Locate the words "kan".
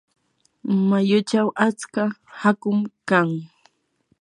3.09-3.29